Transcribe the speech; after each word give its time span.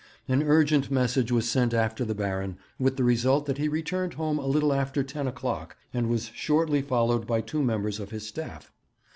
An 0.27 0.41
urgent 0.41 0.89
message 0.89 1.31
was 1.31 1.47
sent 1.47 1.75
after 1.75 2.03
the 2.03 2.15
Baron, 2.15 2.57
with 2.79 2.97
the 2.97 3.03
result 3.03 3.45
that 3.45 3.59
he 3.59 3.67
returned 3.67 4.15
home 4.15 4.39
a 4.39 4.47
little 4.47 4.73
after 4.73 5.03
ten 5.03 5.27
o'clock, 5.27 5.77
and 5.93 6.09
was 6.09 6.31
shortly 6.33 6.81
followed 6.81 7.27
by 7.27 7.39
two 7.39 7.61
members 7.61 7.99
of 7.99 8.09
his 8.09 8.25
staff. 8.27 8.71